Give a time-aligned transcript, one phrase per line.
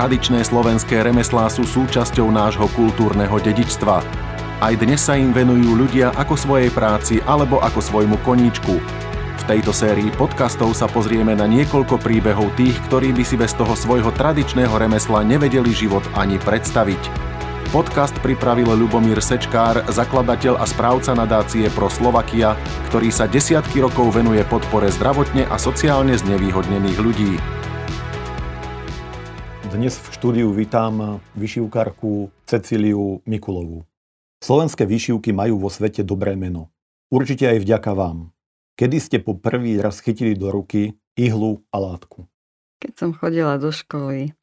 [0.00, 4.00] Tradičné slovenské remeslá sú súčasťou nášho kultúrneho dedičstva.
[4.64, 8.80] Aj dnes sa im venujú ľudia ako svojej práci alebo ako svojmu koníčku.
[8.80, 13.76] V tejto sérii podcastov sa pozrieme na niekoľko príbehov tých, ktorí by si bez toho
[13.76, 17.28] svojho tradičného remesla nevedeli život ani predstaviť.
[17.68, 22.56] Podcast pripravil Ľubomír Sečkár, zakladateľ a správca nadácie Pro Slovakia,
[22.88, 27.59] ktorý sa desiatky rokov venuje podpore zdravotne a sociálne znevýhodnených ľudí.
[29.70, 33.86] Dnes v štúdiu vítam vyšivkárku Cecíliu Mikulovú.
[34.42, 36.74] Slovenské vyšivky majú vo svete dobré meno.
[37.06, 38.34] Určite aj vďaka vám.
[38.74, 42.26] Kedy ste po prvý raz chytili do ruky ihlu a látku?
[42.82, 44.34] Keď som chodila do školy,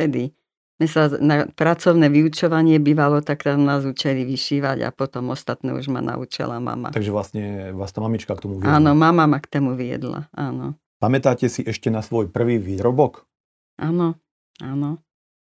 [0.00, 0.32] tedy
[0.80, 5.92] my sa na pracovné vyučovanie bývalo, tak tam nás učili vyšívať a potom ostatné už
[5.92, 6.88] ma naučila mama.
[6.88, 8.80] Takže vlastne vás tá mamička k tomu viedla?
[8.80, 10.72] Áno, mama ma k tomu viedla, áno.
[10.96, 13.28] Pamätáte si ešte na svoj prvý výrobok?
[13.76, 14.16] Áno,
[14.64, 15.02] áno.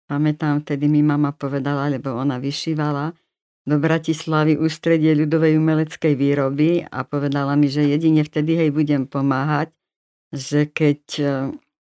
[0.06, 3.18] Pamätám, vtedy mi mama povedala, lebo ona vyšívala
[3.66, 9.74] do Bratislavy ústredie ľudovej umeleckej výroby a povedala mi, že jedine vtedy hej budem pomáhať,
[10.30, 11.02] že keď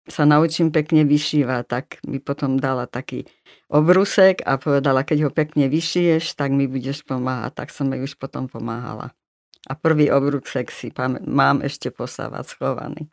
[0.05, 3.25] sa naučím pekne vyšívať, tak mi potom dala taký
[3.73, 7.65] obrusek a povedala, keď ho pekne vyšiješ, tak mi budeš pomáhať.
[7.65, 9.17] Tak som jej už potom pomáhala.
[9.65, 10.93] A prvý obrusek si
[11.25, 13.09] mám ešte posávať schovaný.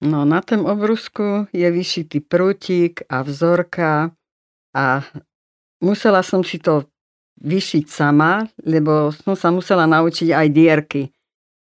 [0.00, 4.16] No na tom obrusku je vyšitý prútik a vzorka
[4.72, 5.04] a
[5.84, 6.88] musela som si to
[7.40, 11.02] vyšiť sama, lebo som sa musela naučiť aj dierky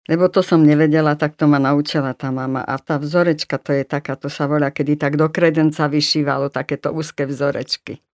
[0.04, 2.60] lebo to som nevedela, tak to ma naučila tá mama.
[2.60, 6.92] A tá vzorečka, to je taká, to sa volá, kedy tak do kredenca vyšívalo takéto
[6.92, 8.04] úzke vzorečky.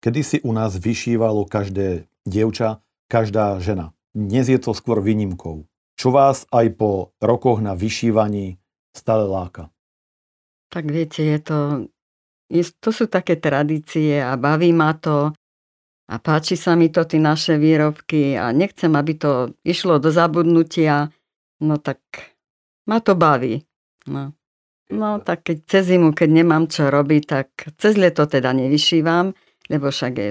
[0.00, 2.80] Kedy si u nás vyšívalo každé dievča,
[3.12, 3.92] každá žena.
[4.16, 5.68] Dnes je to skôr výnimkou.
[6.00, 8.56] Čo vás aj po rokoch na vyšívaní
[8.94, 9.68] stále láka?
[10.70, 11.58] Tak viete, je to,
[12.48, 15.34] je, to sú také tradície a baví ma to
[16.08, 21.12] a páči sa mi to, tie naše výrobky a nechcem, aby to išlo do zabudnutia
[21.64, 21.98] No tak
[22.84, 23.62] ma to baví.
[24.10, 24.34] No.
[24.90, 27.48] No tak keď cez zimu, keď nemám čo robiť, tak
[27.80, 29.32] cez leto teda nevyšívam,
[29.72, 30.30] lebo však je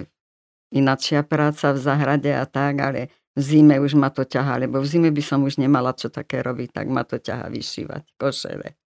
[0.78, 4.88] inačia práca v zahrade a tak, ale v zime už ma to ťaha, lebo v
[4.88, 8.78] zime by som už nemala čo také robiť, tak ma to ťaha vyšívať košele.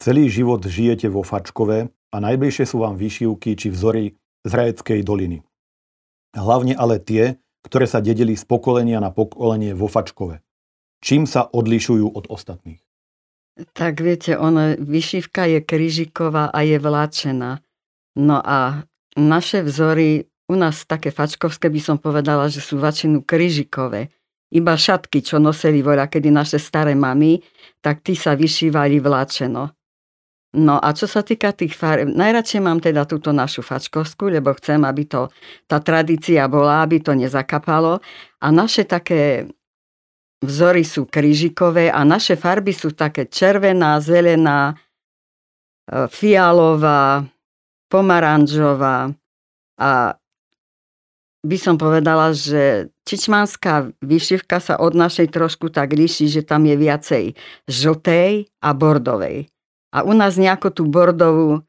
[0.00, 5.44] Celý život žijete vo Fačkove a najbližšie sú vám vyšívky či vzory z Rajeckej doliny.
[6.32, 10.40] Hlavne ale tie, ktoré sa dedili z pokolenia na pokolenie vo Fačkove.
[11.04, 12.80] Čím sa odlišujú od ostatných?
[13.76, 17.60] Tak viete, ono, vyšívka je kryžiková a je vláčená.
[18.16, 18.88] No a
[19.20, 24.10] naše vzory, u nás také fačkovské by som povedala, že sú väčšinu kryžikové.
[24.50, 27.38] Iba šatky, čo nosili voľa, kedy naše staré mamy,
[27.78, 29.70] tak tí sa vyšívali vláčeno.
[30.50, 34.82] No a čo sa týka tých farieb, najradšej mám teda túto našu fačkovskú, lebo chcem,
[34.82, 35.30] aby to,
[35.70, 38.02] tá tradícia bola, aby to nezakapalo.
[38.42, 39.46] A naše také
[40.42, 44.74] vzory sú krížikové a naše farby sú také červená, zelená,
[45.86, 47.22] e, fialová,
[47.86, 49.14] pomaranžová
[49.78, 50.18] a
[51.40, 56.76] by som povedala, že čičmanská vyšivka sa od našej trošku tak líši, že tam je
[56.76, 57.24] viacej
[57.64, 59.48] žltej a bordovej.
[59.90, 61.64] A u nás nejako tú bordovú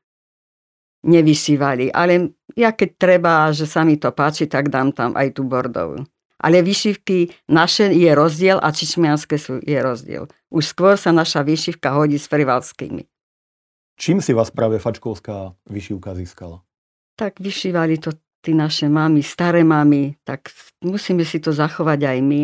[1.08, 1.90] nevyšívali.
[1.90, 6.06] Ale ja keď treba, že sa mi to páči, tak dám tam aj tú bordovú
[6.42, 10.26] ale vyšivky naše je rozdiel a čičmianské sú, je rozdiel.
[10.50, 13.06] Už skôr sa naša vyšivka hodí s frivalskými.
[14.02, 16.66] Čím si vás práve fačkovská vyšivka získala?
[17.14, 20.50] Tak vyšívali to tí naše mamy, staré mamy, tak
[20.82, 22.42] musíme si to zachovať aj my.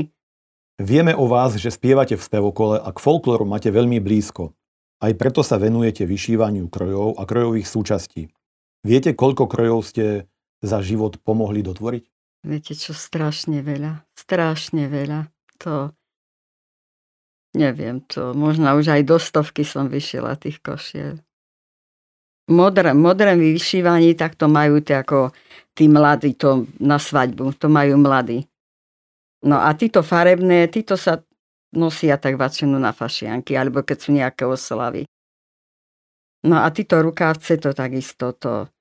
[0.78, 4.54] Vieme o vás, že spievate v spevokole a k folklóru máte veľmi blízko.
[5.02, 8.30] Aj preto sa venujete vyšívaniu krojov a krojových súčastí.
[8.86, 10.30] Viete, koľko krojov ste
[10.62, 12.04] za život pomohli dotvoriť?
[12.46, 14.06] Viete čo, strašne veľa.
[14.14, 15.34] Strašne veľa.
[15.66, 15.98] To
[17.58, 21.18] neviem, to možno už aj do stovky som vyšila tých košiel.
[22.48, 25.36] Modré, modré vyšívaní, tak to majú tie ako
[25.76, 28.48] tí mladí to na svadbu, to majú mladí.
[29.44, 31.22] No a títo farebné, títo sa
[31.76, 35.04] nosia tak väčšinu na fašianky, alebo keď sú nejaké oslavy.
[36.48, 38.72] No a títo rukávce to takisto, to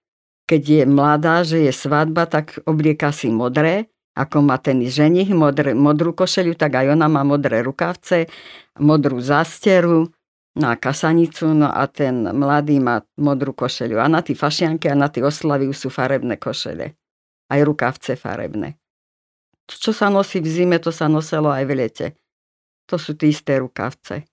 [0.46, 5.74] keď je mladá, že je svadba, tak oblieka si modré, ako má ten ženich, modré,
[5.74, 8.30] modrú košeliu, tak aj ona má modré rukavce,
[8.78, 10.08] modrú zásteru,
[10.56, 14.00] na kasanicu, no a ten mladý má modrú košeliu.
[14.00, 16.96] A na tie fašianky a na tie oslavy sú farebné košele.
[17.46, 18.80] Aj rukavce farebné.
[19.68, 22.06] Čo sa nosí v zime, to sa nosilo aj v lete.
[22.88, 24.24] To sú tie isté rukavce.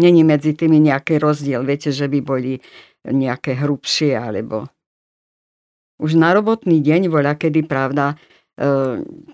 [0.00, 1.62] Není medzi tými nejaký rozdiel.
[1.62, 2.58] Viete, že by boli
[3.06, 4.66] nejaké hrubšie alebo...
[5.94, 8.18] Už na robotný deň voľa kedy, pravda,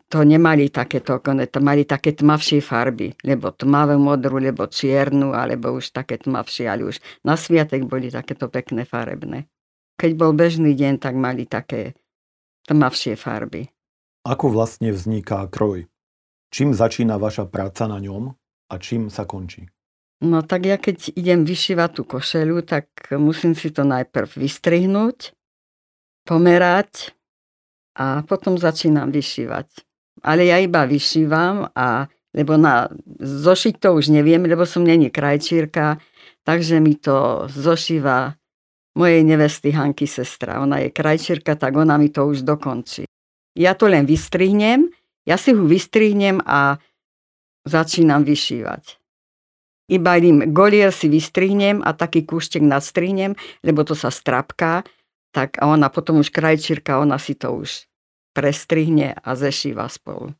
[0.09, 5.93] to nemali takéto, to mali také tmavšie farby, lebo tmavé modru, lebo čiernu, alebo už
[5.93, 9.45] také tmavšie, ale už na sviatek boli takéto pekné farebné.
[10.01, 11.93] Keď bol bežný deň, tak mali také
[12.65, 13.69] tmavšie farby.
[14.25, 15.85] Ako vlastne vzniká kroj?
[16.49, 18.33] Čím začína vaša práca na ňom
[18.73, 19.69] a čím sa končí?
[20.21, 25.33] No tak ja keď idem vyšívať tú košelu, tak musím si to najprv vystrihnúť,
[26.29, 27.17] pomerať
[27.97, 29.67] a potom začínam vyšívať.
[30.23, 32.87] Ale ja iba vyšívam a lebo na
[33.19, 35.99] zošiť to už neviem, lebo som není krajčírka,
[36.47, 38.39] takže mi to zošíva
[38.95, 40.63] mojej nevesty Hanky sestra.
[40.63, 43.07] Ona je krajčírka, tak ona mi to už dokončí.
[43.59, 44.95] Ja to len vystrihnem,
[45.27, 46.79] ja si ho vystrihnem a
[47.67, 48.99] začínam vyšívať.
[49.91, 53.35] Iba im golier si vystrihnem a taký kúštek nadstrihnem,
[53.67, 54.87] lebo to sa strapká,
[55.31, 57.87] tak a ona potom už krajčírka, ona si to už
[58.35, 60.35] prestrihne a zešíva spolu.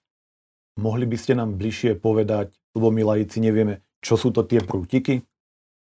[0.79, 5.27] Mohli by ste nám bližšie povedať, lebo my laici nevieme, čo sú to tie prútiky?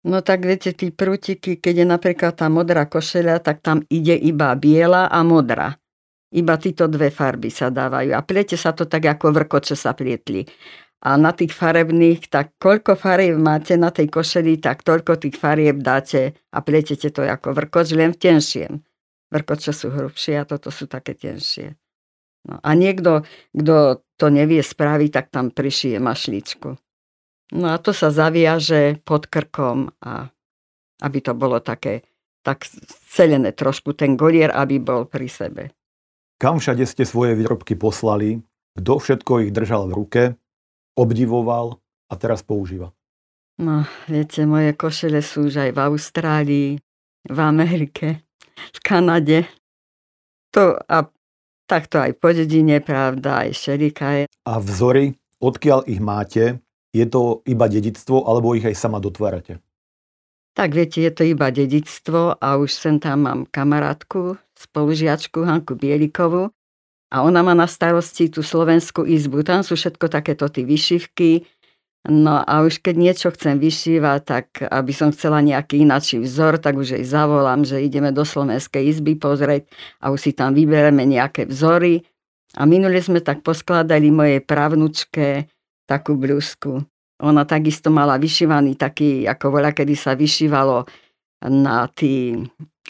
[0.05, 4.53] No tak viete, tí prútiky, keď je napríklad tá modrá košeľa, tak tam ide iba
[4.53, 5.81] biela a modrá.
[6.29, 8.12] Iba títo dve farby sa dávajú.
[8.12, 10.45] A pliete sa to tak, ako vrkoče sa plietli
[11.05, 15.85] a na tých farebných, tak koľko farieb máte na tej košeli, tak toľko tých farieb
[15.85, 18.73] dáte a pletete to ako vrkoč, len v tenšiem.
[19.32, 21.76] Vrkoče sú hrubšie a toto sú také tenšie.
[22.44, 23.25] No, a niekto,
[23.56, 26.76] kto to nevie spraviť, tak tam prišije mašličku.
[27.56, 30.29] No a to sa zaviaže pod krkom a
[31.00, 32.05] aby to bolo také
[32.44, 32.69] tak
[33.09, 35.62] celené trošku ten golier, aby bol pri sebe.
[36.37, 38.44] Kam všade ste svoje výrobky poslali?
[38.77, 40.23] Kto všetko ich držal v ruke?
[40.94, 41.79] obdivoval
[42.11, 42.94] a teraz používa?
[43.59, 46.69] No, viete, moje košele sú už aj v Austrálii,
[47.23, 48.24] v Amerike,
[48.55, 49.39] v Kanade.
[50.55, 51.09] To a
[51.67, 54.25] takto aj po dedine, pravda, aj šerika je.
[54.47, 56.62] A vzory, odkiaľ ich máte,
[56.95, 59.59] je to iba dedictvo, alebo ich aj sama dotvárate?
[60.55, 66.55] Tak viete, je to iba dedictvo a už sem tam mám kamarátku, spolužiačku Hanku Bielikovu,
[67.15, 69.47] a ona má na starosti tú slovenskú izbu.
[69.47, 71.47] Tam sú všetko takéto ty vyšivky.
[72.05, 76.77] No a už keď niečo chcem vyšívať, tak aby som chcela nejaký inačí vzor, tak
[76.77, 79.65] už jej zavolám, že ideme do slovenskej izby pozrieť
[80.05, 82.05] a už si tam vybereme nejaké vzory.
[82.61, 85.49] A minule sme tak poskladali mojej pravnučke
[85.89, 86.85] takú blúzku.
[87.25, 90.85] Ona takisto mala vyšívaný taký, ako voľa, kedy sa vyšívalo
[91.49, 92.37] na tí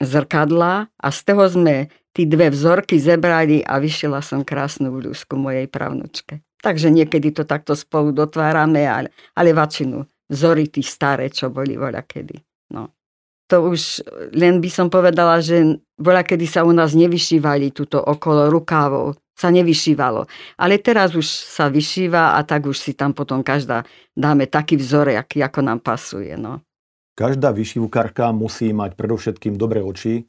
[0.03, 5.71] zrkadla a z toho sme tí dve vzorky zebrali a vyšila som krásnu blúzku mojej
[5.71, 6.43] pravnučke.
[6.65, 10.01] Takže niekedy to takto spolu dotvárame, ale, ale väčšinu
[10.33, 12.41] vzory tí staré, čo boli voľa kedy.
[12.73, 12.89] No.
[13.53, 14.01] To už
[14.33, 19.53] len by som povedala, že voľa kedy sa u nás nevyšívali túto okolo rukávov, sa
[19.53, 20.25] nevyšívalo.
[20.57, 23.85] Ale teraz už sa vyšíva a tak už si tam potom každá
[24.17, 26.33] dáme taký vzor, ako nám pasuje.
[26.41, 26.65] No.
[27.15, 30.25] Každá vyšívkarka musí mať predovšetkým dobré oči,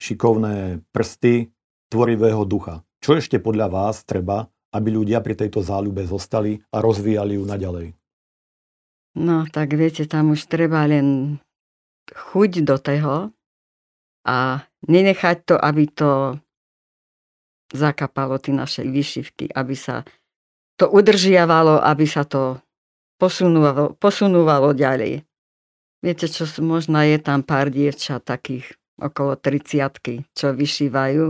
[0.00, 1.52] šikovné prsty
[1.90, 2.86] tvorivého ducha.
[3.02, 7.86] Čo ešte podľa vás treba, aby ľudia pri tejto záľube zostali a rozvíjali ju naďalej?
[9.18, 11.38] No, tak viete, tam už treba len
[12.14, 13.14] chuť do toho
[14.22, 16.38] a nenechať to, aby to
[17.74, 20.06] zakapalo tie naše vyšivky, aby sa
[20.78, 22.58] to udržiavalo, aby sa to
[23.18, 25.26] posunúvalo, posunúvalo ďalej.
[26.00, 31.24] Viete čo, možno je tam pár dievčat takých okolo 30 čo vyšívajú,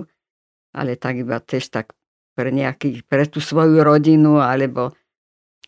[0.75, 1.95] ale tak iba tiež tak
[2.41, 4.97] pre nejakých, pre tú svoju rodinu, alebo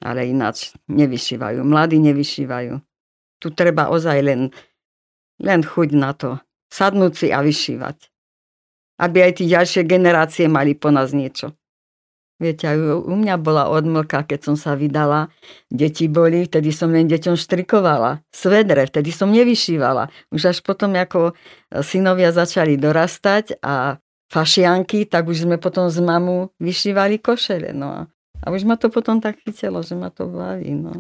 [0.01, 1.61] ale ináč nevyšívajú.
[1.61, 2.81] Mladí nevyšívajú.
[3.39, 4.49] Tu treba ozaj len,
[5.37, 6.41] len chuť na to.
[6.73, 8.09] Sadnúť si a vyšívať.
[9.05, 11.53] Aby aj tí ďalšie generácie mali po nás niečo.
[12.43, 15.31] Viete, aj u mňa bola odmlka, keď som sa vydala.
[15.71, 18.27] Deti boli, vtedy som len deťom štrikovala.
[18.35, 20.11] Svedre, vtedy som nevyšívala.
[20.35, 21.39] Už až potom, ako
[21.87, 24.03] synovia začali dorastať a
[24.33, 27.77] fašianky, tak už sme potom z mamu vyšívali košele.
[27.77, 28.09] No.
[28.43, 30.73] A už ma to potom tak chytelo, že ma to baví.
[30.73, 30.97] No.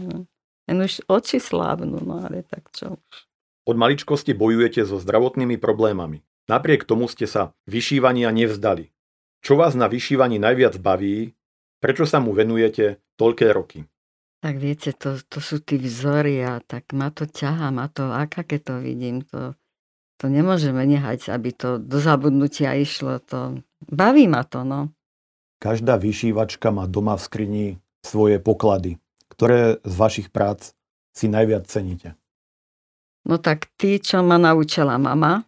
[0.69, 3.15] Len už oči slávnu, no ale tak čo už.
[3.63, 6.21] Od maličkosti bojujete so zdravotnými problémami.
[6.51, 8.91] Napriek tomu ste sa vyšívania nevzdali.
[9.43, 11.35] Čo vás na vyšívaní najviac baví?
[11.83, 13.87] Prečo sa mu venujete toľké roky?
[14.43, 18.43] Tak viete, to, to sú tí vzory a tak ma to ťaha, ma to, aká
[18.43, 19.55] keď to vidím, to,
[20.23, 23.19] to nemôžeme nehať, aby to do zabudnutia išlo.
[23.27, 23.59] To,
[23.91, 24.95] baví ma to, no.
[25.59, 27.67] Každá vyšívačka má doma v skrini
[28.07, 29.03] svoje poklady.
[29.27, 30.79] Ktoré z vašich prác
[31.11, 32.15] si najviac ceníte?
[33.27, 35.43] No tak tí, čo ma naučila mama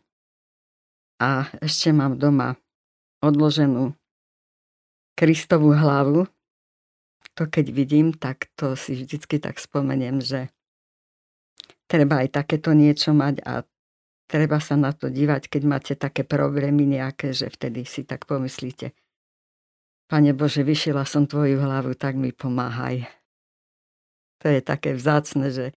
[1.23, 2.59] a ešte mám doma
[3.23, 3.95] odloženú
[5.15, 6.27] Kristovú hlavu,
[7.39, 10.51] to keď vidím, tak to si vždycky tak spomeniem, že
[11.87, 13.63] treba aj takéto niečo mať a
[14.31, 18.93] treba sa na to dívať, keď máte také problémy nejaké, že vtedy si tak pomyslíte,
[20.05, 23.09] Pane Bože, vyšila som tvoju hlavu, tak mi pomáhaj.
[24.45, 25.73] To je také vzácne, že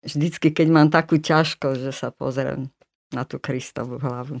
[0.00, 2.72] vždycky, keď mám takú ťažkosť, že sa pozriem
[3.12, 4.40] na tú Kristovú hlavu.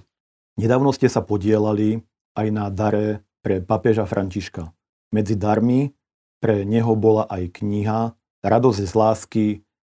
[0.56, 2.00] Nedávno ste sa podielali
[2.32, 4.72] aj na dare pre papeža Františka.
[5.12, 5.92] Medzi darmi
[6.40, 9.46] pre neho bola aj kniha Radosť z lásky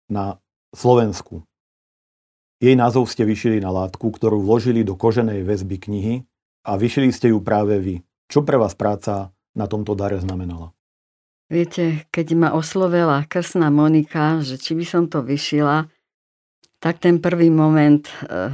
[0.06, 0.38] na
[0.70, 1.42] Slovensku.
[2.64, 6.14] Jej názov ste vyšili na látku, ktorú vložili do koženej väzby knihy
[6.64, 8.00] a vyšili ste ju práve vy.
[8.24, 10.72] Čo pre vás práca na tomto dare znamenala?
[11.52, 15.92] Viete, keď ma oslovila krsná Monika, že či by som to vyšila,
[16.80, 18.48] tak ten prvý moment, e,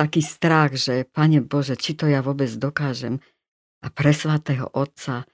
[0.00, 3.20] taký strach, že Pane Bože, či to ja vôbec dokážem.
[3.84, 5.28] A pre svatého Otca.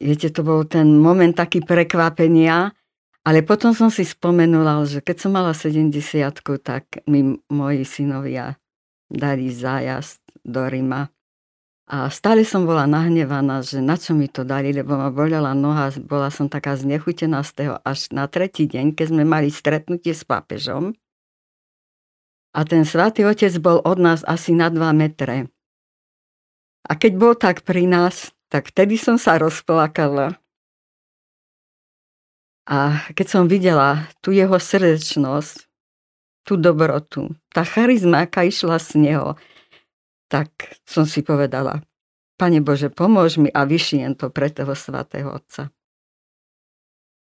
[0.00, 2.72] Viete, to bol ten moment taký prekvapenia,
[3.26, 5.90] ale potom som si spomenula, že keď som mala 70
[6.62, 8.54] tak mi moji synovia
[9.10, 11.10] dali zájazd do Rima.
[11.86, 15.94] A stále som bola nahnevaná, že na čo mi to dali, lebo ma bolela noha,
[16.02, 20.26] bola som taká znechutená z toho až na tretí deň, keď sme mali stretnutie s
[20.26, 20.94] pápežom.
[22.54, 25.46] A ten svatý otec bol od nás asi na 2 metre.
[26.86, 30.38] A keď bol tak pri nás, tak vtedy som sa rozplakala.
[32.66, 35.66] A keď som videla tú jeho srdečnosť,
[36.46, 39.38] tú dobrotu, tá charizma, aká išla z neho,
[40.26, 40.50] tak
[40.86, 41.82] som si povedala,
[42.36, 45.72] Pane Bože, pomôž mi a vyšijem to pre toho svatého Otca.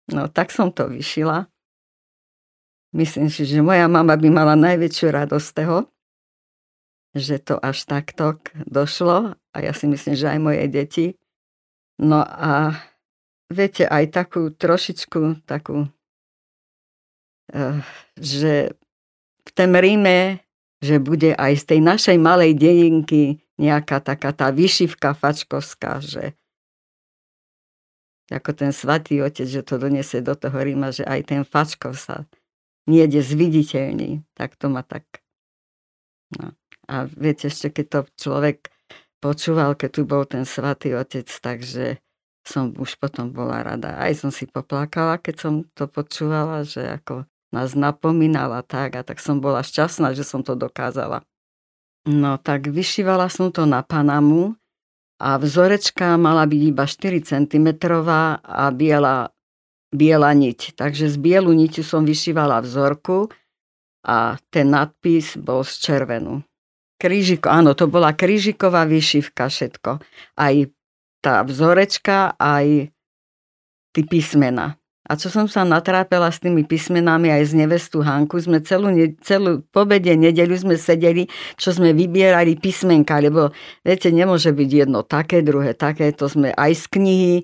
[0.09, 1.53] No tak som to vyšila.
[2.97, 5.79] Myslím si, že moja mama by mala najväčšiu radosť z toho,
[7.13, 11.07] že to až takto došlo a ja si myslím, že aj moje deti.
[12.01, 12.81] No a
[13.51, 15.91] viete, aj takú trošičku takú,
[17.53, 17.79] uh,
[18.19, 18.75] že
[19.47, 20.43] v tom Ríme,
[20.83, 26.37] že bude aj z tej našej malej dedinky nejaká taká tá vyšivka fačkovská, že
[28.27, 32.27] ako ten svatý otec, že to doniesie do toho Ríma, že aj ten fačkov sa
[32.91, 35.23] niede zviditeľný, tak to ma tak...
[36.35, 36.55] No.
[36.87, 38.71] A viete, ešte keď to človek
[39.19, 41.99] počúval, keď tu bol ten svatý otec, takže
[42.47, 43.99] som už potom bola rada.
[43.99, 49.19] Aj som si poplakala, keď som to počúvala, že ako nás napomínala tak a tak
[49.19, 51.27] som bola šťastná, že som to dokázala.
[52.07, 54.55] No tak vyšívala som to na Panamu
[55.19, 57.69] a vzorečka mala byť iba 4 cm
[58.47, 59.35] a biela,
[59.91, 60.79] biela niť.
[60.79, 63.27] Takže z bielu niťu som vyšívala vzorku
[64.07, 66.47] a ten nadpis bol z červenú.
[66.97, 70.01] Krížiko, áno, to bola krížiková vyšivka všetko.
[70.39, 70.55] Aj
[71.27, 72.95] tá vzorečka aj
[73.91, 74.79] tí písmena.
[75.07, 78.91] A čo som sa natrápela s tými písmenami aj z nevestu Hanku, sme celú,
[79.23, 85.43] celú pobede nedeľu sme sedeli, čo sme vybierali písmenka, lebo viete, nemôže byť jedno také,
[85.43, 87.37] druhé také, to sme aj z knihy,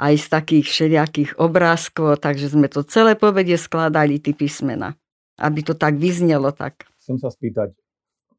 [0.00, 4.96] aj z takých všelijakých obrázkov, takže sme to celé pobede skladali, tí písmena,
[5.36, 6.88] aby to tak vyznelo tak.
[7.04, 7.76] Chcem sa spýtať,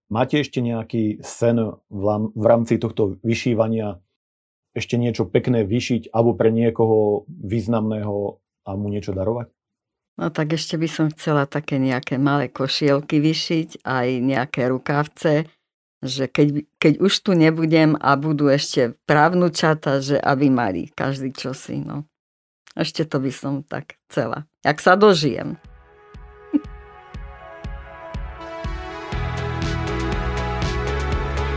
[0.09, 4.01] máte ešte nejaký sen v rámci tohto vyšívania
[4.71, 9.51] ešte niečo pekné vyšiť alebo pre niekoho významného a mu niečo darovať?
[10.19, 15.49] No tak ešte by som chcela také nejaké malé košielky vyšiť, aj nejaké rukavce,
[16.01, 21.81] že keď, keď už tu nebudem a budú ešte právnučata, že aby mali každý čosi.
[21.81, 22.09] No.
[22.73, 24.49] Ešte to by som tak chcela.
[24.65, 25.61] Jak sa dožijem.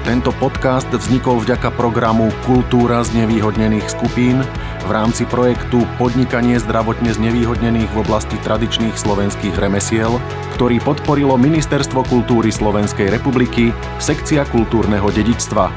[0.05, 4.45] Tento podcast vznikol vďaka programu Kultúra z nevýhodnených skupín
[4.85, 10.21] v rámci projektu Podnikanie zdravotne znevýhodnených v oblasti tradičných slovenských remesiel,
[10.61, 15.73] ktorý podporilo Ministerstvo kultúry Slovenskej republiky, sekcia kultúrneho dedičstva.